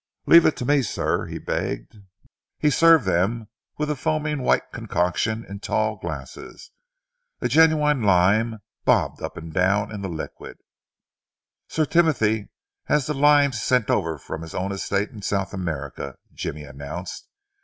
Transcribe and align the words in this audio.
"Leave 0.25 0.47
it 0.47 0.57
to 0.57 0.65
me, 0.65 0.81
sir," 0.81 1.27
he 1.27 1.37
begged. 1.37 1.95
He 2.57 2.71
served 2.71 3.05
them 3.05 3.49
with 3.77 3.87
a 3.91 3.95
foaming 3.95 4.41
white 4.41 4.63
concoction 4.73 5.45
in 5.45 5.59
tall 5.59 5.95
glasses. 5.97 6.71
A 7.39 7.47
genuine 7.47 8.01
lime 8.01 8.63
bobbed 8.83 9.21
up 9.21 9.37
and 9.37 9.53
down 9.53 9.91
in 9.93 10.01
the 10.01 10.09
liquid. 10.09 10.57
"Sir 11.67 11.85
Timothy 11.85 12.49
has 12.85 13.05
the 13.05 13.13
limes 13.13 13.61
sent 13.61 13.91
over 13.91 14.17
from 14.17 14.41
his 14.41 14.55
own 14.55 14.71
estate 14.71 15.11
in 15.11 15.21
South 15.21 15.53
America," 15.53 16.15
Jimmy 16.33 16.63
announced. 16.63 17.27